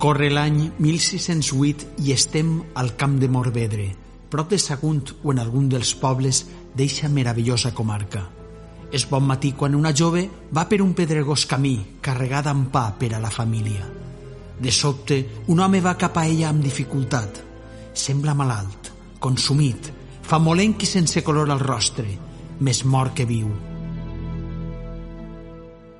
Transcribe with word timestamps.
Corre 0.00 0.30
l'any 0.32 0.70
1608 0.80 1.98
i 2.06 2.14
estem 2.14 2.54
al 2.80 2.94
camp 2.96 3.18
de 3.20 3.28
Morvedre, 3.28 3.90
prop 4.32 4.48
de 4.48 4.56
Sagunt 4.56 5.10
o 5.20 5.32
en 5.34 5.40
algun 5.42 5.66
dels 5.68 5.90
pobles 5.92 6.38
d'eixa 6.72 7.10
meravellosa 7.12 7.74
comarca. 7.76 8.22
És 8.96 9.04
bon 9.10 9.26
matí 9.28 9.50
quan 9.52 9.74
una 9.76 9.92
jove 9.92 10.22
va 10.56 10.64
per 10.70 10.78
un 10.80 10.94
pedregós 10.96 11.44
camí 11.50 11.74
carregada 12.00 12.48
amb 12.48 12.70
pa 12.72 12.86
per 12.96 13.10
a 13.12 13.20
la 13.20 13.28
família. 13.28 13.84
De 14.56 14.72
sobte, 14.72 15.18
un 15.52 15.60
home 15.60 15.82
va 15.84 15.98
cap 16.00 16.16
a 16.16 16.24
ella 16.24 16.48
amb 16.48 16.64
dificultat. 16.64 17.42
Sembla 17.92 18.32
malalt, 18.32 18.88
consumit, 19.20 19.90
famolenc 20.22 20.80
i 20.80 20.88
sense 20.88 21.20
color 21.20 21.52
al 21.52 21.60
rostre, 21.60 22.08
més 22.60 22.80
mort 22.86 23.12
que 23.20 23.28
viu. 23.28 23.52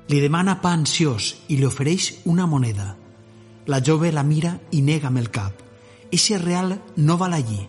Li 0.09 0.23
demana 0.25 0.57
pa 0.57 0.73
ansiós 0.73 1.35
i 1.53 1.59
li 1.61 1.69
ofereix 1.69 2.09
una 2.25 2.49
moneda. 2.49 2.95
La 3.67 3.81
jove 3.83 4.11
la 4.11 4.23
mira 4.23 4.55
i 4.71 4.81
nega 4.81 5.09
amb 5.09 5.21
el 5.21 5.29
cap. 5.29 5.61
Eixe 6.11 6.37
real 6.41 6.79
no 6.97 7.17
val 7.17 7.33
allí. 7.33 7.61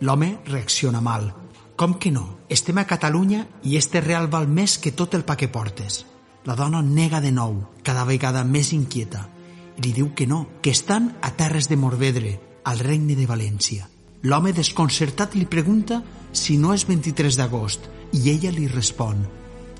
L'home 0.00 0.38
reacciona 0.46 1.00
mal. 1.00 1.32
Com 1.76 1.94
que 1.98 2.12
no? 2.12 2.40
Estem 2.48 2.78
a 2.78 2.84
Catalunya 2.84 3.46
i 3.64 3.76
este 3.76 4.02
real 4.04 4.28
val 4.28 4.48
més 4.48 4.76
que 4.78 4.92
tot 4.92 5.14
el 5.16 5.24
pa 5.24 5.36
que 5.40 5.48
portes. 5.48 6.04
La 6.44 6.56
dona 6.56 6.82
nega 6.82 7.20
de 7.20 7.32
nou, 7.32 7.56
cada 7.82 8.04
vegada 8.04 8.44
més 8.44 8.74
inquieta. 8.76 9.28
I 9.76 9.82
li 9.86 9.92
diu 9.96 10.12
que 10.14 10.26
no, 10.26 10.46
que 10.60 10.70
estan 10.76 11.14
a 11.22 11.32
terres 11.36 11.68
de 11.68 11.76
Morvedre, 11.80 12.34
al 12.64 12.78
regne 12.84 13.16
de 13.16 13.26
València. 13.26 13.88
L'home 14.22 14.52
desconcertat 14.52 15.34
li 15.34 15.46
pregunta 15.48 16.02
si 16.36 16.58
no 16.60 16.74
és 16.76 16.84
23 16.84 17.40
d'agost 17.40 17.88
i 18.12 18.28
ella 18.28 18.52
li 18.52 18.68
respon 18.68 19.24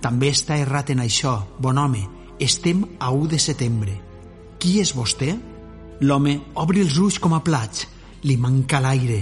«També 0.00 0.30
està 0.32 0.56
errat 0.56 0.88
en 0.94 1.02
això, 1.04 1.34
bon 1.60 1.76
home, 1.76 2.06
estem 2.40 2.86
a 2.98 3.10
1 3.12 3.28
de 3.34 3.38
setembre. 3.38 4.00
Qui 4.58 4.78
és 4.80 4.94
vostè?» 4.96 5.36
L'home 6.00 6.38
obre 6.56 6.80
els 6.80 6.96
ulls 6.96 7.18
com 7.20 7.34
a 7.36 7.42
plats, 7.44 7.84
li 8.24 8.38
manca 8.40 8.78
l'aire. 8.80 9.18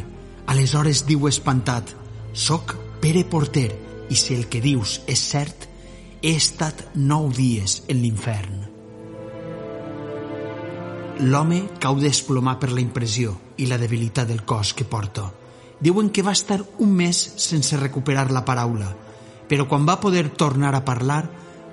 Aleshores 0.47 1.03
diu 1.09 1.27
espantat 1.27 1.91
«Soc 2.33 2.77
Pere 3.03 3.25
Porter 3.27 3.71
i 4.09 4.17
si 4.17 4.37
el 4.39 4.47
que 4.47 4.63
dius 4.63 5.01
és 5.11 5.25
cert, 5.33 5.67
he 6.23 6.37
estat 6.39 6.85
nou 6.95 7.33
dies 7.35 7.83
en 7.91 7.99
l'infern». 8.05 8.63
L'home 11.19 11.65
cau 11.83 11.99
desplomar 11.99 12.61
per 12.63 12.71
la 12.71 12.85
impressió 12.85 13.35
i 13.59 13.67
la 13.67 13.79
debilitat 13.83 14.31
del 14.31 14.45
cos 14.47 14.71
que 14.71 14.87
porta. 14.87 15.27
Diuen 15.83 16.13
que 16.15 16.23
va 16.23 16.37
estar 16.39 16.61
un 16.79 16.95
mes 16.95 17.19
sense 17.43 17.77
recuperar 17.77 18.31
la 18.31 18.45
paraula, 18.47 18.93
però 19.51 19.67
quan 19.67 19.83
va 19.89 19.99
poder 19.99 20.29
tornar 20.31 20.77
a 20.79 20.85
parlar 20.87 21.25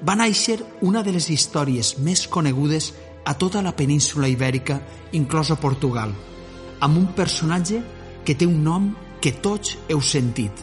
va 0.01 0.17
néixer 0.17 0.63
una 0.81 1.03
de 1.05 1.13
les 1.13 1.29
històries 1.29 1.99
més 2.01 2.25
conegudes 2.25 2.95
a 3.25 3.33
tota 3.33 3.61
la 3.61 3.75
península 3.75 4.29
ibèrica, 4.29 4.79
inclosa 5.11 5.57
Portugal, 5.57 6.13
amb 6.79 6.97
un 6.97 7.07
personatge 7.17 7.81
que 8.23 8.35
té 8.37 8.45
un 8.45 8.61
nom 8.63 8.91
que 9.21 9.33
tots 9.41 9.77
heu 9.89 10.01
sentit. 10.01 10.61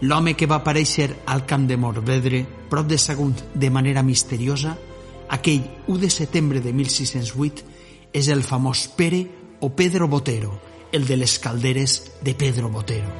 L'home 0.00 0.34
que 0.34 0.48
va 0.48 0.60
aparèixer 0.62 1.10
al 1.28 1.44
camp 1.46 1.68
de 1.68 1.76
Morvedre, 1.76 2.42
prop 2.70 2.88
de 2.88 2.98
Sagunt, 2.98 3.36
de 3.54 3.70
manera 3.70 4.02
misteriosa, 4.02 4.74
aquell 5.28 5.62
1 5.86 6.00
de 6.00 6.10
setembre 6.10 6.60
de 6.64 6.72
1608, 6.72 7.64
és 8.12 8.28
el 8.32 8.42
famós 8.42 8.88
Pere 8.96 9.26
o 9.60 9.70
Pedro 9.76 10.08
Botero, 10.08 10.58
el 10.92 11.06
de 11.06 11.16
les 11.16 11.38
calderes 11.38 12.12
de 12.22 12.34
Pedro 12.34 12.68
Botero. 12.70 13.10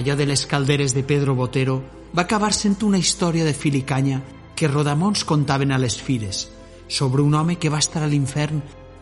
Allò 0.00 0.16
de 0.16 0.26
les 0.26 0.46
calderes 0.46 0.94
de 0.94 1.02
Pedro 1.04 1.34
Botero 1.34 1.82
va 2.16 2.22
acabar 2.22 2.54
sent 2.56 2.78
una 2.86 2.98
història 2.98 3.44
de 3.44 3.52
fil 3.52 3.76
i 3.76 3.82
canya 3.84 4.22
que 4.60 4.68
rodamons 4.68 5.24
contaven 5.24 5.72
a 5.72 5.78
les 5.80 5.96
fires, 5.96 6.50
sobre 6.86 7.22
un 7.22 7.32
home 7.34 7.56
que 7.56 7.70
va 7.72 7.78
estar 7.80 8.02
a 8.04 8.08
l'infern 8.12 8.58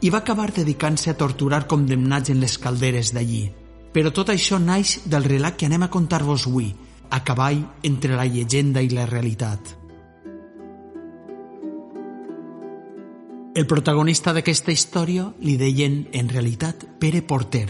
i 0.06 0.10
va 0.14 0.20
acabar 0.22 0.52
dedicant-se 0.54 1.10
a 1.10 1.16
torturar 1.18 1.66
condemnats 1.66 2.30
en 2.30 2.38
les 2.38 2.54
calderes 2.62 3.10
d'allí. 3.10 3.48
Però 3.90 4.12
tot 4.14 4.30
això 4.30 4.60
naix 4.62 5.00
del 5.10 5.26
relat 5.26 5.56
que 5.58 5.66
anem 5.66 5.82
a 5.82 5.90
contar-vos 5.90 6.46
avui, 6.46 6.68
a 7.10 7.24
cavall 7.26 7.64
entre 7.82 8.14
la 8.14 8.28
llegenda 8.30 8.84
i 8.86 8.92
la 8.94 9.08
realitat. 9.10 9.74
El 13.58 13.66
protagonista 13.66 14.30
d'aquesta 14.30 14.70
història 14.70 15.26
li 15.42 15.56
deien, 15.58 16.04
en 16.14 16.30
realitat, 16.30 16.86
Pere 17.02 17.24
Porter, 17.26 17.66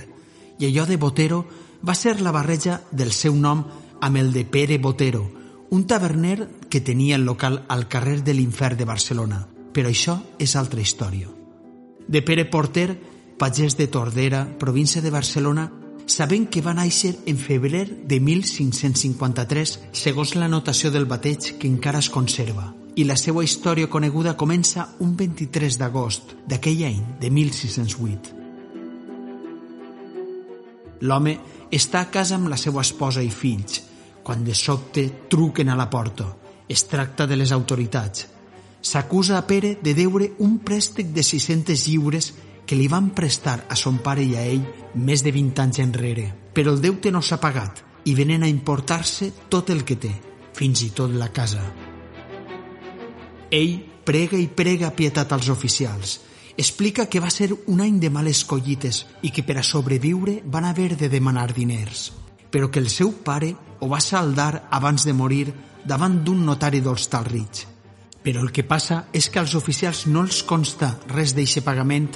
i 0.60 0.68
allò 0.68 0.84
de 0.84 1.00
Botero 1.00 1.40
va 1.80 1.96
ser 1.96 2.18
la 2.20 2.36
barreja 2.36 2.82
del 2.92 3.16
seu 3.16 3.32
nom 3.32 3.64
amb 4.04 4.20
el 4.20 4.34
de 4.36 4.44
Pere 4.44 4.76
Botero, 4.76 5.24
un 5.70 5.86
taverner 5.88 6.57
que 6.68 6.80
tenia 6.80 7.16
el 7.16 7.24
local 7.24 7.64
al 7.68 7.88
carrer 7.88 8.22
de 8.24 8.34
l'Infern 8.34 8.76
de 8.76 8.84
Barcelona. 8.84 9.46
Però 9.72 9.88
això 9.88 10.18
és 10.38 10.56
altra 10.56 10.80
història. 10.80 11.28
De 12.08 12.22
Pere 12.22 12.44
Porter, 12.46 12.96
pagès 13.38 13.76
de 13.76 13.86
Tordera, 13.86 14.46
província 14.58 15.02
de 15.02 15.10
Barcelona, 15.10 15.68
sabent 16.08 16.48
que 16.48 16.62
va 16.64 16.74
néixer 16.74 17.14
en 17.28 17.36
febrer 17.36 17.84
de 18.08 18.18
1553, 18.20 19.74
segons 19.92 20.34
la 20.36 20.48
notació 20.48 20.90
del 20.90 21.06
bateig 21.06 21.54
que 21.60 21.68
encara 21.68 22.00
es 22.00 22.08
conserva, 22.08 22.72
i 22.96 23.04
la 23.04 23.16
seva 23.16 23.44
història 23.44 23.90
coneguda 23.92 24.36
comença 24.36 24.88
un 25.04 25.14
23 25.16 25.78
d'agost 25.78 26.34
d'aquell 26.48 26.82
any 26.88 27.04
de 27.20 27.30
1608. 27.30 28.34
L'home 31.06 31.36
està 31.70 32.00
a 32.00 32.10
casa 32.10 32.34
amb 32.34 32.48
la 32.50 32.56
seva 32.58 32.82
esposa 32.82 33.22
i 33.22 33.30
fills, 33.30 33.84
quan 34.24 34.42
de 34.44 34.54
sobte 34.56 35.04
truquen 35.30 35.68
a 35.68 35.76
la 35.78 35.86
porta. 35.92 36.26
Es 36.68 36.84
tracta 36.86 37.26
de 37.26 37.36
les 37.36 37.52
autoritats. 37.52 38.26
S'acusa 38.80 39.38
a 39.38 39.46
Pere 39.48 39.78
de 39.82 39.94
deure 39.96 40.34
un 40.44 40.58
préstec 40.60 41.08
de 41.16 41.24
600 41.24 41.86
lliures 41.88 42.32
que 42.68 42.76
li 42.76 42.86
van 42.92 43.10
prestar 43.16 43.64
a 43.68 43.76
son 43.76 43.98
pare 44.04 44.22
i 44.22 44.36
a 44.36 44.44
ell 44.44 44.64
més 44.94 45.24
de 45.24 45.32
20 45.32 45.62
anys 45.64 45.80
enrere. 45.80 46.26
Però 46.52 46.74
el 46.76 46.82
deute 46.84 47.10
no 47.10 47.22
s'ha 47.24 47.40
pagat 47.40 47.80
i 48.04 48.14
venen 48.14 48.44
a 48.44 48.50
importar-se 48.52 49.32
tot 49.48 49.72
el 49.72 49.84
que 49.88 49.96
té, 49.96 50.12
fins 50.52 50.84
i 50.84 50.90
tot 50.92 51.14
la 51.16 51.30
casa. 51.32 51.64
Ell 53.50 53.78
prega 54.04 54.36
i 54.36 54.48
prega 54.52 54.92
pietat 54.92 55.32
als 55.32 55.48
oficials. 55.48 56.18
Explica 56.58 57.06
que 57.08 57.20
va 57.24 57.30
ser 57.30 57.54
un 57.54 57.80
any 57.80 57.96
de 58.02 58.10
males 58.10 58.44
collites 58.44 59.06
i 59.22 59.32
que 59.32 59.44
per 59.46 59.58
a 59.60 59.64
sobreviure 59.64 60.42
van 60.44 60.66
haver 60.68 60.96
de 61.00 61.08
demanar 61.08 61.52
diners, 61.54 62.10
però 62.50 62.68
que 62.68 62.82
el 62.82 62.90
seu 62.92 63.12
pare 63.24 63.54
ho 63.80 63.88
va 63.88 64.00
saldar 64.00 64.68
abans 64.70 65.04
de 65.06 65.14
morir 65.14 65.52
davant 65.84 66.20
d'un 66.24 66.44
notari 66.46 66.80
d'Hostalrich. 66.80 67.64
Però 68.22 68.42
el 68.42 68.50
que 68.52 68.66
passa 68.66 69.06
és 69.14 69.28
que 69.30 69.40
als 69.40 69.54
oficials 69.54 70.06
no 70.06 70.24
els 70.26 70.42
consta 70.42 70.96
res 71.08 71.34
d'eixe 71.36 71.62
pagament 71.64 72.10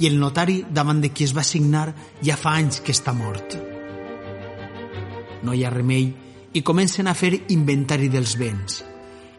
i 0.00 0.08
el 0.08 0.16
notari 0.20 0.62
davant 0.70 1.02
de 1.02 1.10
qui 1.12 1.26
es 1.26 1.34
va 1.36 1.44
signar 1.44 1.90
ja 2.24 2.38
fa 2.40 2.54
anys 2.56 2.80
que 2.80 2.94
està 2.96 3.12
mort. 3.12 3.58
No 5.42 5.52
hi 5.52 5.64
ha 5.64 5.72
remei 5.74 6.08
i 6.52 6.62
comencen 6.62 7.08
a 7.08 7.14
fer 7.14 7.34
inventari 7.48 8.08
dels 8.08 8.36
béns. 8.38 8.80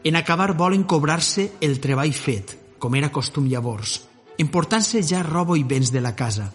En 0.04 0.16
acabar 0.18 0.54
volen 0.58 0.84
cobrar-se 0.84 1.52
el 1.62 1.80
treball 1.82 2.14
fet, 2.14 2.56
com 2.80 2.96
era 2.98 3.12
costum 3.14 3.48
llavors, 3.50 4.00
emportant-se 4.42 5.04
ja 5.06 5.22
robo 5.24 5.56
i 5.58 5.64
béns 5.64 5.92
de 5.94 6.02
la 6.02 6.16
casa, 6.18 6.48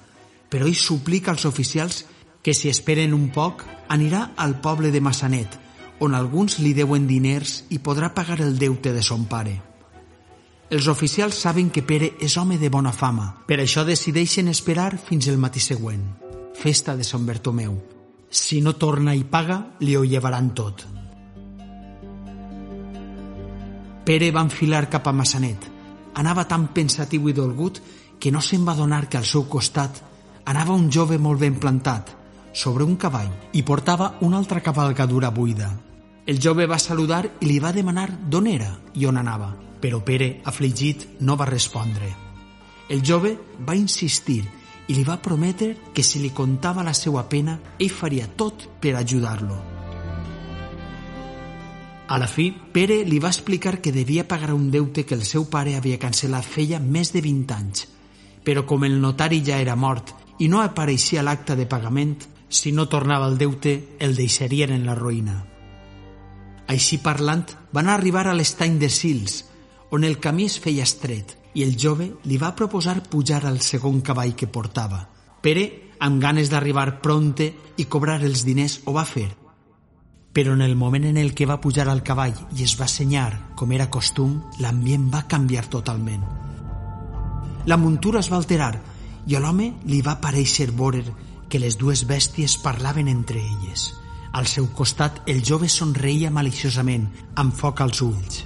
però 0.51 0.67
ell 0.67 0.79
suplica 0.79 1.31
als 1.31 1.47
oficials 1.47 2.05
que 2.47 2.55
si 2.55 2.69
esperen 2.71 3.11
un 3.11 3.25
poc 3.35 3.65
anirà 3.91 4.21
al 4.39 4.53
poble 4.63 4.93
de 4.95 5.01
Massanet, 5.03 5.57
on 5.99 6.13
alguns 6.15 6.61
li 6.63 6.71
deuen 6.79 7.09
diners 7.09 7.65
i 7.75 7.81
podrà 7.83 8.13
pagar 8.15 8.37
el 8.39 8.53
deute 8.55 8.93
de 8.95 9.01
son 9.03 9.25
pare. 9.27 9.55
Els 10.71 10.87
oficials 10.87 11.41
saben 11.43 11.73
que 11.75 11.83
Pere 11.83 12.13
és 12.23 12.37
home 12.39 12.55
de 12.61 12.69
bona 12.71 12.93
fama, 12.95 13.25
per 13.49 13.57
això 13.59 13.83
decideixen 13.83 14.47
esperar 14.47 14.93
fins 14.95 15.27
el 15.27 15.41
matí 15.43 15.59
següent, 15.59 16.05
festa 16.55 16.95
de 16.95 17.03
Sant 17.03 17.25
Bertomeu. 17.27 17.81
Si 18.31 18.61
no 18.63 18.77
torna 18.79 19.17
i 19.19 19.25
paga, 19.25 19.57
li 19.81 19.97
ho 19.97 20.05
llevaran 20.05 20.53
tot. 20.55 20.85
Pere 24.07 24.29
va 24.31 24.45
enfilar 24.47 24.85
cap 24.87 25.09
a 25.11 25.15
Massanet. 25.23 25.67
Anava 26.15 26.47
tan 26.47 26.69
pensatiu 26.71 27.27
i 27.27 27.35
dolgut 27.35 27.83
que 28.23 28.31
no 28.31 28.39
se'n 28.39 28.63
va 28.63 28.77
donar 28.79 29.09
que 29.09 29.19
al 29.19 29.27
seu 29.27 29.49
costat 29.51 29.99
anava 30.45 30.79
un 30.79 30.87
jove 30.95 31.19
molt 31.19 31.43
ben 31.43 31.59
plantat, 31.59 32.15
sobre 32.57 32.85
un 32.85 32.97
cavall, 32.97 33.29
i 33.53 33.63
portava 33.63 34.15
una 34.25 34.39
altra 34.41 34.63
cavalgadura 34.65 35.29
buida. 35.31 35.69
El 36.25 36.41
jove 36.41 36.65
va 36.67 36.79
saludar 36.81 37.27
i 37.39 37.51
li 37.51 37.59
va 37.61 37.75
demanar 37.77 38.09
d'on 38.17 38.47
era 38.49 38.71
i 38.97 39.05
on 39.05 39.21
anava, 39.21 39.51
però 39.79 40.01
Pere, 40.03 40.41
afligit, 40.49 41.05
no 41.21 41.37
va 41.37 41.45
respondre. 41.45 42.09
El 42.89 43.03
jove 43.05 43.35
va 43.61 43.77
insistir 43.77 44.41
i 44.89 44.95
li 44.97 45.05
va 45.05 45.19
prometre 45.21 45.75
que 45.93 46.03
si 46.03 46.23
li 46.23 46.31
contava 46.33 46.83
la 46.87 46.95
seva 46.95 47.27
pena, 47.29 47.59
ell 47.77 47.93
faria 47.93 48.27
tot 48.27 48.65
per 48.81 48.95
ajudar-lo. 48.97 49.59
A 52.09 52.17
la 52.23 52.29
fi, 52.31 52.49
Pere 52.73 53.03
li 53.05 53.19
va 53.19 53.35
explicar 53.35 53.83
que 53.83 53.93
devia 53.93 54.25
pagar 54.27 54.55
un 54.55 54.71
deute 54.71 55.05
que 55.05 55.15
el 55.19 55.27
seu 55.29 55.45
pare 55.51 55.75
havia 55.77 56.01
cancel·lat 56.01 56.47
feia 56.47 56.81
més 56.81 57.13
de 57.13 57.21
20 57.21 57.55
anys, 57.59 57.85
però 58.47 58.65
com 58.65 58.89
el 58.89 58.97
notari 59.03 59.43
ja 59.45 59.61
era 59.61 59.77
mort 59.77 60.15
i 60.39 60.49
no 60.49 60.63
apareixia 60.63 61.25
l'acte 61.27 61.57
de 61.59 61.67
pagament, 61.67 62.17
si 62.49 62.73
no 62.73 62.89
tornava 62.89 63.27
el 63.29 63.39
deute, 63.39 63.97
el 63.99 64.17
deixarien 64.17 64.73
en 64.73 64.87
la 64.87 64.95
ruïna. 64.95 65.37
Així 66.67 66.99
parlant, 66.99 67.47
van 67.73 67.89
arribar 67.89 68.27
a 68.27 68.35
l'estany 68.35 68.79
de 68.79 68.91
Sils, 68.91 69.45
on 69.91 70.05
el 70.05 70.19
camí 70.19 70.47
es 70.51 70.59
feia 70.63 70.87
estret, 70.87 71.37
i 71.55 71.65
el 71.65 71.77
jove 71.79 72.11
li 72.25 72.39
va 72.39 72.55
proposar 72.57 73.01
pujar 73.09 73.45
al 73.47 73.61
segon 73.65 74.01
cavall 74.05 74.35
que 74.37 74.51
portava. 74.51 75.07
Pere, 75.43 75.95
amb 76.01 76.21
ganes 76.21 76.51
d'arribar 76.53 77.01
pronte 77.03 77.53
i 77.77 77.87
cobrar 77.87 78.21
els 78.23 78.45
diners, 78.45 78.81
ho 78.85 78.93
va 78.93 79.07
fer. 79.09 79.31
Però 80.37 80.53
en 80.53 80.61
el 80.61 80.77
moment 80.77 81.07
en 81.09 81.17
el 81.17 81.33
que 81.35 81.47
va 81.49 81.61
pujar 81.61 81.89
al 81.89 82.03
cavall 82.05 82.35
i 82.59 82.67
es 82.67 82.75
va 82.77 82.91
senyar, 82.91 83.55
com 83.57 83.73
era 83.73 83.89
costum, 83.89 84.43
l'ambient 84.61 85.07
va 85.13 85.25
canviar 85.31 85.65
totalment. 85.73 86.27
La 87.67 87.79
muntura 87.81 88.21
es 88.21 88.29
va 88.31 88.37
alterar 88.37 88.75
i 89.27 89.35
a 89.35 89.41
l'home 89.41 89.73
li 89.89 90.03
va 90.05 90.21
pareixer 90.21 90.69
veure 90.77 91.03
que 91.49 91.61
les 91.63 91.79
dues 91.79 92.05
bèsties 92.07 92.57
parlaven 92.63 93.09
entre 93.09 93.41
elles. 93.41 93.93
Al 94.33 94.47
seu 94.47 94.67
costat, 94.75 95.23
el 95.27 95.43
jove 95.45 95.69
somreia 95.73 96.31
maliciosament, 96.31 97.09
amb 97.41 97.55
foc 97.57 97.81
als 97.81 98.03
ulls. 98.05 98.45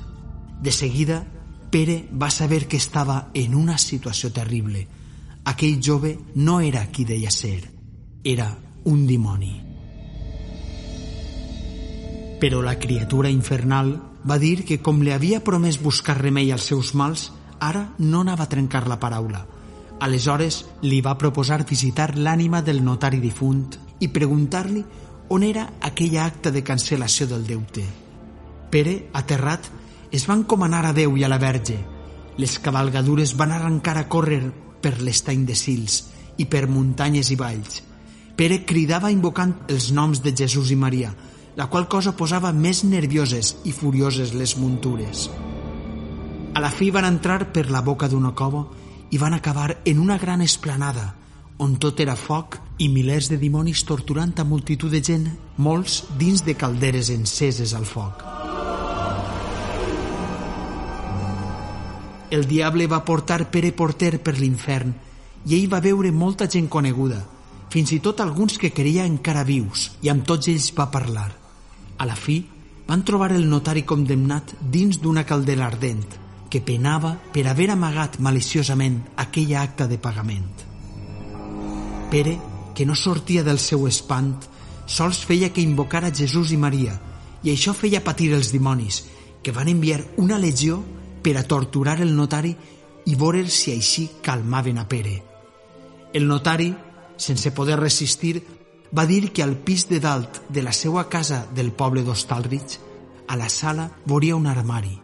De 0.62 0.72
seguida, 0.72 1.24
Pere 1.70 2.08
va 2.12 2.30
saber 2.30 2.66
que 2.66 2.76
estava 2.76 3.30
en 3.32 3.54
una 3.54 3.78
situació 3.78 4.32
terrible. 4.34 4.86
Aquell 5.46 5.78
jove 5.82 6.16
no 6.34 6.60
era 6.60 6.84
qui 6.90 7.06
deia 7.06 7.30
ser, 7.30 7.70
era 8.24 8.50
un 8.84 9.06
dimoni. 9.06 9.54
Però 12.40 12.62
la 12.64 12.78
criatura 12.78 13.30
infernal 13.30 13.94
va 14.26 14.38
dir 14.38 14.64
que 14.66 14.80
com 14.82 15.00
li 15.02 15.12
havia 15.14 15.44
promès 15.44 15.78
buscar 15.80 16.18
remei 16.18 16.50
als 16.52 16.66
seus 16.72 16.94
mals, 16.94 17.30
ara 17.60 17.90
no 17.98 18.22
anava 18.24 18.44
a 18.48 18.52
trencar 18.52 18.86
la 18.88 18.98
paraula. 19.00 19.46
Aleshores 20.00 20.64
li 20.80 21.02
va 21.04 21.18
proposar 21.20 21.66
visitar 21.68 22.14
l'ànima 22.16 22.62
del 22.64 22.80
notari 22.84 23.20
difunt 23.20 23.76
i 24.00 24.08
preguntar-li 24.08 24.82
on 25.36 25.44
era 25.44 25.66
aquella 25.84 26.24
acta 26.24 26.50
de 26.50 26.62
cancel·lació 26.64 27.28
del 27.28 27.44
deute. 27.46 27.84
Pere, 28.72 28.94
aterrat, 29.12 29.68
es 30.10 30.24
van 30.26 30.42
encomanar 30.42 30.86
a 30.86 30.94
Déu 30.96 31.18
i 31.20 31.24
a 31.24 31.28
la 31.28 31.38
Verge. 31.38 31.76
Les 32.40 32.56
cavalgadures 32.64 33.36
van 33.36 33.52
arrencar 33.52 33.98
a 34.00 34.08
córrer 34.08 34.40
per 34.80 34.96
l'estany 35.04 35.44
de 35.46 35.54
Sils 35.54 36.00
i 36.40 36.48
per 36.48 36.64
muntanyes 36.66 37.30
i 37.30 37.36
valls. 37.36 37.82
Pere 38.40 38.62
cridava 38.64 39.12
invocant 39.12 39.52
els 39.68 39.90
noms 39.92 40.24
de 40.24 40.32
Jesús 40.32 40.72
i 40.72 40.80
Maria, 40.80 41.12
la 41.60 41.68
qual 41.68 41.90
cosa 41.92 42.16
posava 42.16 42.54
més 42.56 42.86
nervioses 42.88 43.56
i 43.68 43.72
furioses 43.76 44.32
les 44.32 44.56
muntures. 44.56 45.28
A 46.54 46.62
la 46.64 46.70
fi 46.72 46.88
van 46.90 47.04
entrar 47.04 47.50
per 47.52 47.68
la 47.70 47.82
boca 47.84 48.08
d'una 48.08 48.32
cova 48.32 48.64
i 49.10 49.18
van 49.18 49.34
acabar 49.34 49.78
en 49.84 49.98
una 49.98 50.18
gran 50.18 50.40
esplanada, 50.40 51.14
on 51.58 51.76
tot 51.76 52.00
era 52.00 52.16
foc 52.16 52.58
i 52.78 52.88
milers 52.88 53.28
de 53.28 53.36
dimonis 53.36 53.84
torturant 53.84 54.34
a 54.38 54.44
multitud 54.44 54.90
de 54.90 55.02
gent, 55.04 55.26
molts 55.58 56.04
dins 56.18 56.44
de 56.46 56.56
calderes 56.56 57.10
enceses 57.10 57.74
al 57.74 57.84
foc. 57.84 58.30
el 62.30 62.46
diable 62.46 62.86
va 62.86 63.04
portar 63.04 63.50
Pere 63.50 63.72
Porter 63.74 64.20
per 64.22 64.36
l'infern 64.38 64.94
i 65.50 65.56
ell 65.56 65.66
va 65.72 65.82
veure 65.82 66.12
molta 66.14 66.46
gent 66.46 66.68
coneguda, 66.70 67.18
fins 67.72 67.90
i 67.96 67.98
tot 68.04 68.20
alguns 68.22 68.58
que 68.60 68.70
creia 68.76 69.06
encara 69.08 69.42
vius, 69.44 69.90
i 70.04 70.10
amb 70.12 70.26
tots 70.28 70.50
ells 70.52 70.70
va 70.76 70.90
parlar. 70.92 71.30
A 71.98 72.06
la 72.06 72.16
fi, 72.16 72.42
van 72.86 73.02
trobar 73.08 73.32
el 73.32 73.48
notari 73.48 73.82
condemnat 73.88 74.52
dins 74.60 75.00
d'una 75.00 75.24
caldera 75.24 75.66
ardent, 75.66 76.04
que 76.50 76.60
penava 76.60 77.14
per 77.32 77.46
haver 77.48 77.70
amagat 77.70 78.18
maliciosament 78.18 78.98
aquella 79.16 79.62
acta 79.62 79.86
de 79.86 79.98
pagament. 79.98 80.50
Pere, 82.10 82.36
que 82.74 82.84
no 82.86 82.96
sortia 82.98 83.44
del 83.46 83.60
seu 83.62 83.86
espant, 83.86 84.34
sols 84.86 85.22
feia 85.24 85.52
que 85.54 85.62
invocara 85.62 86.10
Jesús 86.10 86.50
i 86.50 86.58
Maria, 86.58 86.96
i 87.46 87.54
això 87.54 87.72
feia 87.72 88.02
patir 88.04 88.32
els 88.34 88.50
dimonis, 88.52 89.04
que 89.42 89.54
van 89.54 89.70
enviar 89.70 90.02
una 90.18 90.38
legió 90.38 90.82
per 91.22 91.36
a 91.38 91.46
torturar 91.46 92.00
el 92.02 92.14
notari 92.16 92.54
i 93.06 93.14
veure 93.16 93.46
si 93.48 93.72
així 93.72 94.08
calmaven 94.22 94.80
a 94.82 94.86
Pere. 94.88 95.20
El 96.12 96.26
notari, 96.26 96.74
sense 97.16 97.52
poder 97.54 97.78
resistir, 97.78 98.42
va 98.90 99.06
dir 99.06 99.30
que 99.30 99.44
al 99.44 99.54
pis 99.56 99.86
de 99.88 100.00
dalt 100.00 100.42
de 100.48 100.64
la 100.66 100.72
seva 100.72 101.06
casa 101.08 101.46
del 101.54 101.70
poble 101.72 102.02
d'Hostalrich, 102.02 102.80
a 103.28 103.36
la 103.36 103.48
sala 103.48 103.86
veuria 104.04 104.34
un 104.34 104.48
armari. 104.50 104.98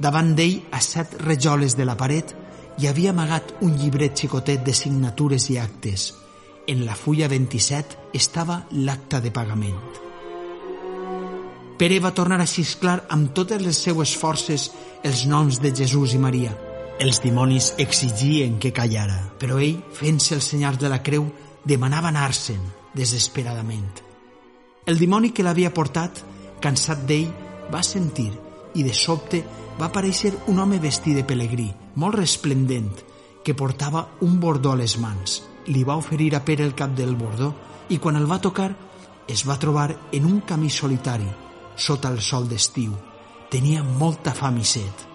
Davant 0.00 0.30
d'ell, 0.32 0.62
a 0.72 0.80
set 0.80 1.18
rejoles 1.20 1.74
de 1.76 1.84
la 1.84 1.94
paret, 2.00 2.30
hi 2.80 2.86
havia 2.88 3.10
amagat 3.12 3.50
un 3.66 3.74
llibret 3.76 4.16
xicotet 4.16 4.62
de 4.64 4.72
signatures 4.72 5.50
i 5.52 5.58
actes. 5.60 6.06
En 6.72 6.86
la 6.86 6.96
fulla 6.96 7.28
27 7.28 8.16
estava 8.16 8.62
l'acta 8.72 9.20
de 9.20 9.32
pagament. 9.34 9.76
Pere 11.76 12.00
va 12.00 12.14
tornar 12.16 12.40
a 12.40 12.48
xisclar 12.48 12.96
amb 13.12 13.34
totes 13.36 13.60
les 13.60 13.76
seues 13.76 14.16
forces 14.16 14.70
els 15.04 15.26
noms 15.28 15.60
de 15.60 15.74
Jesús 15.76 16.16
i 16.16 16.24
Maria. 16.24 16.56
Els 17.00 17.20
dimonis 17.20 17.74
exigien 17.80 18.58
que 18.60 18.72
callara, 18.72 19.20
però 19.40 19.60
ell, 19.60 19.80
fent-se 19.92 20.36
el 20.36 20.44
senyal 20.44 20.80
de 20.80 20.88
la 20.88 21.02
creu, 21.04 21.28
demanava 21.64 22.08
anar-se'n 22.08 22.60
desesperadament. 22.96 24.04
El 24.88 25.00
dimoni 25.00 25.32
que 25.32 25.44
l'havia 25.44 25.72
portat, 25.76 26.24
cansat 26.60 27.04
d'ell, 27.08 27.28
va 27.72 27.84
sentir 27.84 28.30
i 28.74 28.84
de 28.86 28.94
sobte 28.94 29.42
va 29.78 29.88
aparèixer 29.88 30.32
un 30.52 30.60
home 30.60 30.78
vestit 30.78 31.16
de 31.16 31.24
pelegrí, 31.24 31.70
molt 31.96 32.18
resplendent, 32.20 32.92
que 33.44 33.56
portava 33.56 34.06
un 34.26 34.38
bordó 34.40 34.72
a 34.72 34.80
les 34.80 34.98
mans. 35.00 35.40
Li 35.66 35.84
va 35.84 35.96
oferir 35.96 36.34
a 36.36 36.44
Pere 36.44 36.64
el 36.64 36.74
cap 36.74 36.92
del 36.96 37.16
bordó 37.16 37.52
i 37.88 37.98
quan 37.98 38.16
el 38.16 38.28
va 38.30 38.40
tocar 38.40 38.70
es 39.28 39.44
va 39.48 39.58
trobar 39.58 39.94
en 40.12 40.26
un 40.26 40.40
camí 40.40 40.70
solitari 40.70 41.28
sota 41.76 42.10
el 42.10 42.20
sol 42.20 42.48
d'estiu. 42.48 42.92
Tenia 43.50 43.82
molta 43.82 44.34
fam 44.36 44.58
i 44.60 44.66
set. 44.66 45.06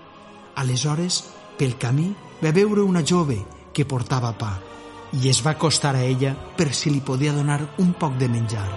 Aleshores, 0.56 1.24
pel 1.60 1.78
camí, 1.80 2.10
va 2.42 2.52
veure 2.56 2.84
una 2.84 3.04
jove 3.06 3.38
que 3.74 3.86
portava 3.86 4.34
pa 4.40 4.56
i 5.16 5.30
es 5.30 5.40
va 5.46 5.54
acostar 5.56 5.96
a 5.96 6.04
ella 6.04 6.34
per 6.58 6.74
si 6.74 6.92
li 6.92 7.00
podia 7.00 7.36
donar 7.36 7.62
un 7.80 7.94
poc 7.94 8.18
de 8.20 8.28
menjar. 8.32 8.68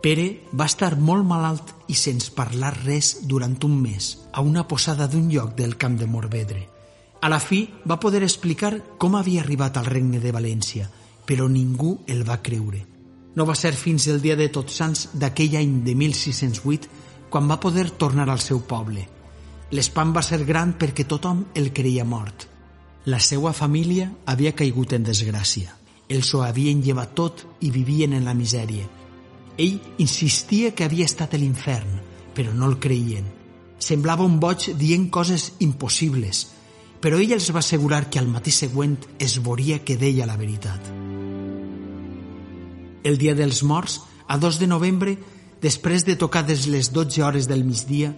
Pere 0.00 0.46
va 0.56 0.64
estar 0.64 0.94
molt 0.96 1.26
malalt 1.28 1.74
i 1.92 1.94
sense 1.98 2.32
parlar 2.32 2.72
res 2.78 3.26
durant 3.28 3.58
un 3.68 3.74
mes 3.82 4.14
a 4.32 4.40
una 4.40 4.64
posada 4.68 5.06
d'un 5.06 5.26
lloc 5.28 5.52
del 5.58 5.76
camp 5.76 5.98
de 6.00 6.06
Morvedre. 6.08 6.62
A 7.20 7.28
la 7.28 7.40
fi 7.40 7.66
va 7.84 8.00
poder 8.00 8.22
explicar 8.24 8.72
com 8.96 9.14
havia 9.14 9.42
arribat 9.42 9.76
al 9.76 9.90
regne 9.92 10.20
de 10.22 10.32
València, 10.32 10.86
però 11.28 11.48
ningú 11.52 11.98
el 12.08 12.24
va 12.24 12.38
creure. 12.40 12.80
No 13.36 13.44
va 13.44 13.54
ser 13.54 13.74
fins 13.76 14.06
el 14.08 14.22
dia 14.24 14.36
de 14.40 14.48
Tots 14.48 14.78
Sants 14.80 15.02
d'aquell 15.12 15.58
any 15.60 15.74
de 15.84 15.94
1608 15.94 16.88
quan 17.30 17.50
va 17.50 17.60
poder 17.60 17.90
tornar 18.00 18.30
al 18.30 18.40
seu 18.40 18.62
poble. 18.64 19.04
L'espant 19.70 20.14
va 20.16 20.22
ser 20.24 20.40
gran 20.48 20.72
perquè 20.80 21.04
tothom 21.06 21.44
el 21.54 21.74
creia 21.76 22.06
mort. 22.08 22.48
La 23.04 23.20
seva 23.20 23.52
família 23.52 24.08
havia 24.26 24.56
caigut 24.56 24.96
en 24.96 25.04
desgràcia. 25.04 25.76
Els 26.08 26.32
ho 26.34 26.40
havien 26.42 26.80
llevat 26.82 27.12
tot 27.14 27.44
i 27.60 27.70
vivien 27.70 28.16
en 28.16 28.24
la 28.24 28.34
misèria. 28.34 28.88
Ell 29.60 29.76
insistia 30.00 30.72
que 30.72 30.86
havia 30.86 31.04
estat 31.04 31.34
a 31.36 31.40
l'infern, 31.40 31.98
però 32.32 32.54
no 32.56 32.70
el 32.70 32.78
creien. 32.80 33.26
Semblava 33.80 34.24
un 34.24 34.38
boig 34.40 34.70
dient 34.80 35.10
coses 35.12 35.50
impossibles, 35.60 36.46
però 37.00 37.18
ell 37.20 37.34
els 37.36 37.50
va 37.52 37.60
assegurar 37.60 38.06
que 38.08 38.20
al 38.20 38.28
matí 38.28 38.52
següent 38.56 38.96
es 39.18 39.36
veuria 39.44 39.80
que 39.84 39.98
deia 40.00 40.28
la 40.28 40.38
veritat. 40.40 40.88
El 43.04 43.16
dia 43.20 43.34
dels 43.36 43.62
morts, 43.64 44.00
a 44.28 44.36
2 44.40 44.60
de 44.60 44.68
novembre, 44.68 45.16
després 45.60 46.04
de 46.08 46.16
tocar 46.16 46.44
des 46.48 46.66
les 46.68 46.92
12 46.92 47.22
hores 47.24 47.48
del 47.48 47.64
migdia, 47.64 48.14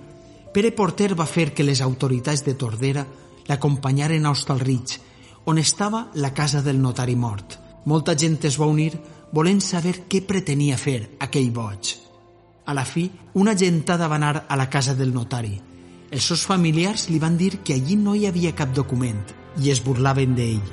Pere 0.52 0.70
Porter 0.76 1.14
va 1.16 1.26
fer 1.26 1.52
que 1.56 1.64
les 1.64 1.80
autoritats 1.80 2.42
de 2.44 2.54
Tordera 2.54 3.06
l'acompanyaren 3.48 4.26
a 4.26 4.32
Hostalrich, 4.34 4.98
on 5.46 5.58
estava 5.58 6.08
la 6.14 6.34
casa 6.34 6.62
del 6.62 6.78
notari 6.82 7.16
mort. 7.16 7.58
Molta 7.86 8.14
gent 8.14 8.38
es 8.46 8.58
va 8.60 8.68
unir 8.70 8.92
volent 9.32 9.60
saber 9.64 10.04
què 10.08 10.22
pretenia 10.28 10.76
fer 10.76 11.16
aquell 11.18 11.50
boig. 11.50 11.96
A 12.66 12.74
la 12.76 12.84
fi, 12.86 13.08
una 13.34 13.56
gentada 13.58 14.08
va 14.08 14.20
anar 14.20 14.46
a 14.48 14.56
la 14.56 14.68
casa 14.70 14.94
del 14.94 15.12
notari, 15.12 15.56
els 16.12 16.26
seus 16.28 16.42
familiars 16.44 17.06
li 17.08 17.18
van 17.18 17.38
dir 17.40 17.62
que 17.64 17.72
allí 17.72 17.96
no 17.96 18.12
hi 18.14 18.26
havia 18.28 18.52
cap 18.52 18.74
document 18.76 19.22
i 19.64 19.70
es 19.72 19.80
burlaven 19.80 20.34
d'ell. 20.36 20.66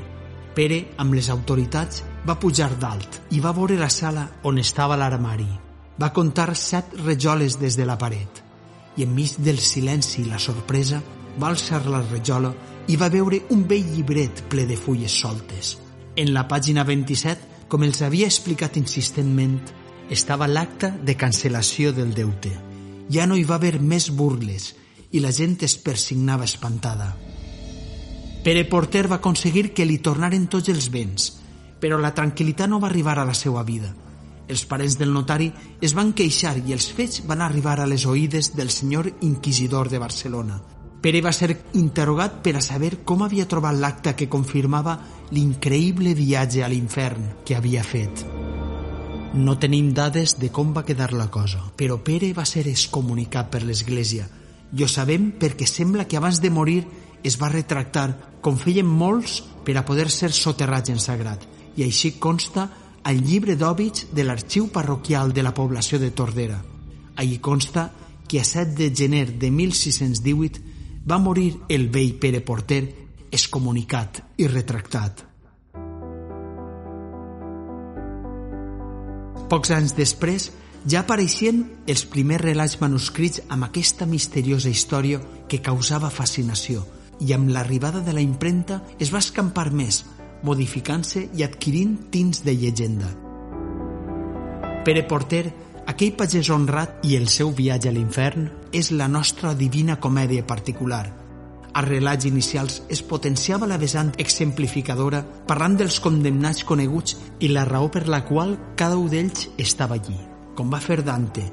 Pere, 0.55 0.79
amb 0.99 1.15
les 1.15 1.29
autoritats, 1.31 2.01
va 2.27 2.35
pujar 2.43 2.73
dalt 2.81 3.21
i 3.31 3.39
va 3.39 3.53
veure 3.55 3.77
la 3.79 3.87
sala 3.87 4.25
on 4.43 4.59
estava 4.59 4.97
l'armari. 4.99 5.47
Va 5.99 6.11
contar 6.11 6.51
set 6.59 6.91
rajoles 7.05 7.55
des 7.59 7.79
de 7.79 7.87
la 7.87 7.95
paret 7.97 8.43
i 8.97 9.05
enmig 9.05 9.37
del 9.39 9.61
silenci 9.63 10.25
i 10.25 10.27
la 10.27 10.41
sorpresa 10.43 10.99
va 11.39 11.53
alçar 11.53 11.85
la 11.87 12.01
rajola 12.03 12.51
i 12.91 12.97
va 12.99 13.07
veure 13.13 13.45
un 13.55 13.63
vell 13.69 13.93
llibret 13.95 14.43
ple 14.51 14.65
de 14.67 14.75
fulles 14.75 15.15
soltes. 15.23 15.77
En 16.19 16.33
la 16.35 16.49
pàgina 16.51 16.83
27, 16.83 17.48
com 17.69 17.85
els 17.85 18.01
havia 18.01 18.27
explicat 18.27 18.77
insistentment, 18.81 19.59
estava 20.09 20.49
l'acta 20.49 20.89
de 20.89 21.15
cancel·lació 21.15 21.93
del 21.93 22.15
deute. 22.17 22.51
Ja 23.13 23.27
no 23.29 23.37
hi 23.37 23.45
va 23.45 23.59
haver 23.61 23.77
més 23.79 24.09
burles 24.09 24.73
i 25.13 25.21
la 25.21 25.31
gent 25.31 25.55
es 25.65 25.77
persignava 25.77 26.49
espantada. 26.49 27.13
Pere 28.43 28.65
Porter 28.65 29.05
va 29.11 29.19
aconseguir 29.19 29.69
que 29.77 29.85
li 29.85 29.99
tornaren 30.01 30.47
tots 30.49 30.69
els 30.73 30.89
béns, 30.89 31.29
però 31.79 31.99
la 32.01 32.13
tranquil·litat 32.15 32.69
no 32.69 32.79
va 32.81 32.89
arribar 32.89 33.19
a 33.19 33.27
la 33.27 33.37
seva 33.37 33.63
vida. 33.63 33.93
Els 34.49 34.65
parents 34.65 34.97
del 34.97 35.13
notari 35.13 35.51
es 35.85 35.93
van 35.93 36.13
queixar 36.17 36.55
i 36.65 36.73
els 36.73 36.89
fets 36.89 37.21
van 37.29 37.43
arribar 37.45 37.77
a 37.79 37.85
les 37.85 38.07
oïdes 38.09 38.55
del 38.57 38.73
senyor 38.73 39.11
inquisidor 39.21 39.93
de 39.93 40.01
Barcelona. 40.01 40.57
Pere 40.99 41.21
va 41.23 41.31
ser 41.31 41.53
interrogat 41.79 42.41
per 42.43 42.57
a 42.59 42.61
saber 42.61 43.05
com 43.07 43.21
havia 43.23 43.47
trobat 43.47 43.77
l'acte 43.79 44.15
que 44.19 44.27
confirmava 44.27 44.97
l'increïble 45.31 46.11
viatge 46.17 46.63
a 46.63 46.67
l'infern 46.67 47.29
que 47.47 47.55
havia 47.55 47.85
fet. 47.87 48.25
No 49.39 49.55
tenim 49.61 49.93
dades 49.93 50.35
de 50.41 50.49
com 50.51 50.73
va 50.75 50.83
quedar 50.83 51.13
la 51.13 51.29
cosa, 51.31 51.61
però 51.77 51.99
Pere 52.03 52.33
va 52.33 52.43
ser 52.49 52.65
excomunicat 52.67 53.47
per 53.53 53.61
l'Església. 53.63 54.25
I 54.75 54.83
ho 54.83 54.89
sabem 54.91 55.29
perquè 55.39 55.67
sembla 55.69 56.07
que 56.09 56.17
abans 56.17 56.41
de 56.43 56.51
morir 56.51 56.81
es 57.23 57.37
va 57.39 57.51
retractar, 57.53 58.09
com 58.41 58.57
feien 58.57 58.87
molts, 58.87 59.39
per 59.63 59.77
a 59.77 59.85
poder 59.85 60.09
ser 60.11 60.31
soterrats 60.33 60.91
en 60.91 60.99
sagrat, 60.99 61.45
i 61.77 61.83
així 61.85 62.17
consta 62.19 62.67
al 63.03 63.21
llibre 63.23 63.55
d'òbits 63.55 64.09
de 64.15 64.25
l'arxiu 64.25 64.67
parroquial 64.73 65.31
de 65.31 65.43
la 65.43 65.53
població 65.53 65.99
de 65.99 66.11
Tordera. 66.11 66.59
Allí 67.15 67.37
consta 67.37 67.91
que 68.27 68.39
a 68.39 68.43
7 68.43 68.75
de 68.75 68.89
gener 68.95 69.37
de 69.39 69.51
1618 69.51 70.69
va 71.05 71.17
morir 71.19 71.53
el 71.69 71.87
vell 71.89 72.15
Pere 72.19 72.41
Porter 72.41 72.81
excomunicat 73.31 74.21
i 74.37 74.47
retractat. 74.47 75.25
Pocs 79.49 79.71
anys 79.73 79.95
després 79.97 80.51
ja 80.85 81.01
apareixien 81.01 81.63
els 81.89 82.05
primers 82.05 82.43
relats 82.43 82.77
manuscrits 82.81 83.41
amb 83.49 83.65
aquesta 83.69 84.05
misteriosa 84.05 84.69
història 84.69 85.21
que 85.49 85.61
causava 85.61 86.13
fascinació– 86.13 86.85
i 87.19 87.33
amb 87.33 87.49
l'arribada 87.51 88.01
de 88.01 88.13
la 88.13 88.23
impremta 88.23 88.79
es 88.99 89.11
va 89.13 89.21
escampar 89.23 89.69
més, 89.75 90.03
modificant-se 90.43 91.27
i 91.35 91.43
adquirint 91.43 91.97
tints 92.13 92.43
de 92.45 92.55
llegenda. 92.55 93.09
Pere 94.87 95.03
Porter, 95.07 95.43
aquell 95.91 96.15
pagès 96.15 96.49
honrat 96.53 97.03
i 97.05 97.17
el 97.19 97.27
seu 97.27 97.51
viatge 97.55 97.91
a 97.91 97.95
l'infern 97.95 98.47
és 98.71 98.91
la 98.91 99.07
nostra 99.07 99.53
divina 99.53 99.99
comèdia 99.99 100.45
particular. 100.45 101.05
Als 101.73 101.87
relats 101.87 102.25
inicials 102.25 102.81
es 102.89 103.03
potenciava 103.05 103.67
la 103.69 103.77
vessant 103.77 104.11
exemplificadora 104.17 105.21
parlant 105.47 105.77
dels 105.77 105.99
condemnats 106.01 106.65
coneguts 106.65 107.17
i 107.39 107.51
la 107.53 107.65
raó 107.65 107.91
per 107.93 108.07
la 108.07 108.23
qual 108.25 108.57
cada 108.75 108.97
un 108.97 109.09
d'ells 109.09 109.49
estava 109.57 109.99
allí, 109.99 110.17
com 110.55 110.69
va 110.73 110.81
fer 110.81 111.03
Dante, 111.05 111.45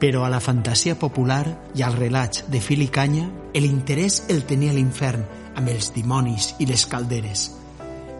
però 0.00 0.24
a 0.24 0.32
la 0.32 0.40
fantasia 0.40 0.98
popular 0.98 1.44
i 1.76 1.84
als 1.84 1.98
relats 1.98 2.44
de 2.48 2.60
fil 2.60 2.82
i 2.82 2.88
canya 2.88 3.28
l'interès 3.54 4.24
el 4.32 4.44
tenia 4.48 4.72
l'infern 4.72 5.24
amb 5.54 5.68
els 5.68 5.92
dimonis 5.94 6.54
i 6.58 6.66
les 6.66 6.86
calderes. 6.86 7.50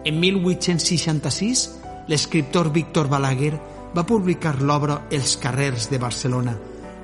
En 0.05 0.19
1866, 0.19 1.67
l'escriptor 2.07 2.71
Víctor 2.71 3.09
Balaguer 3.09 3.53
va 3.95 4.05
publicar 4.07 4.55
l'obra 4.61 5.01
Els 5.11 5.35
carrers 5.37 5.89
de 5.89 5.99
Barcelona, 5.99 6.55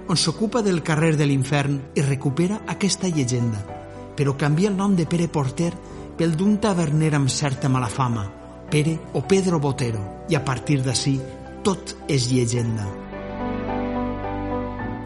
on 0.07 0.15
s'ocupa 0.15 0.61
del 0.61 0.81
carrer 0.83 1.15
de 1.17 1.25
l'infern 1.27 1.79
i 1.95 2.01
recupera 2.01 2.61
aquesta 2.67 3.09
llegenda, 3.11 3.59
però 4.15 4.35
canvia 4.37 4.69
el 4.69 4.77
nom 4.77 4.95
de 4.95 5.05
Pere 5.05 5.27
Porter 5.27 5.73
pel 6.17 6.35
d'un 6.35 6.57
taverner 6.63 7.13
amb 7.15 7.29
certa 7.29 7.69
mala 7.69 7.89
fama, 7.91 8.25
Pere 8.71 8.97
o 9.13 9.21
Pedro 9.27 9.59
Botero, 9.59 10.01
i 10.29 10.35
a 10.35 10.43
partir 10.43 10.81
d'ací 10.83 11.17
tot 11.63 11.95
és 12.07 12.29
llegenda. 12.31 12.87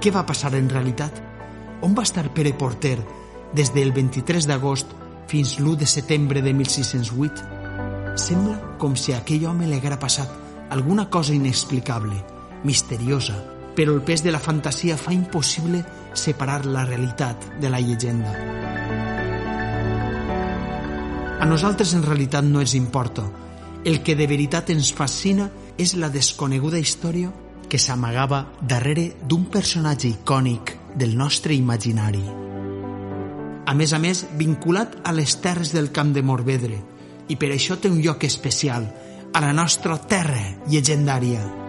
Què 0.02 0.14
va 0.14 0.26
passar 0.26 0.54
en 0.58 0.70
realitat? 0.70 1.22
On 1.86 1.94
va 1.98 2.06
estar 2.06 2.30
Pere 2.34 2.54
Porter 2.54 2.98
des 3.54 3.74
del 3.74 3.92
23 3.94 4.48
d'agost 4.48 4.94
fins 5.28 5.58
l'1 5.60 5.82
de 5.82 5.90
setembre 5.90 6.42
de 6.42 6.54
1608? 6.54 8.18
Sembla 8.18 8.78
com 8.78 8.96
si 8.96 9.14
a 9.14 9.22
aquell 9.22 9.46
home 9.50 9.68
li 9.68 9.78
haguera 9.78 10.00
passat 10.00 10.30
alguna 10.72 11.10
cosa 11.10 11.34
inexplicable, 11.34 12.18
misteriosa, 12.64 13.36
però 13.82 13.96
el 13.96 14.04
pes 14.04 14.22
de 14.22 14.30
la 14.30 14.40
fantasia 14.40 14.94
fa 14.94 15.10
impossible 15.10 15.80
separar 16.14 16.68
la 16.68 16.84
realitat 16.86 17.48
de 17.60 17.68
la 17.68 17.80
llegenda. 17.82 18.30
A 21.42 21.46
nosaltres 21.50 21.96
en 21.98 22.04
realitat 22.06 22.46
no 22.46 22.62
ens 22.62 22.76
importa. 22.78 23.24
El 23.84 24.04
que 24.06 24.14
de 24.14 24.28
veritat 24.30 24.70
ens 24.70 24.92
fascina 24.94 25.48
és 25.82 25.96
la 25.98 26.12
desconeguda 26.14 26.78
història 26.78 27.32
que 27.66 27.80
s'amagava 27.82 28.44
darrere 28.62 29.16
d'un 29.26 29.48
personatge 29.50 30.12
icònic 30.12 30.76
del 30.94 31.18
nostre 31.18 31.58
imaginari. 31.58 32.22
A 33.66 33.74
més 33.74 33.96
a 33.98 34.02
més, 34.04 34.28
vinculat 34.38 35.00
a 35.02 35.16
les 35.18 35.40
terres 35.42 35.74
del 35.74 35.90
Camp 35.90 36.14
de 36.14 36.22
Morvedre, 36.22 36.78
i 37.34 37.40
per 37.40 37.50
això 37.50 37.80
té 37.82 37.90
un 37.90 37.98
lloc 37.98 38.30
especial 38.30 38.86
a 39.34 39.42
la 39.42 39.56
nostra 39.58 39.98
terra 39.98 40.44
llegendària. 40.70 41.61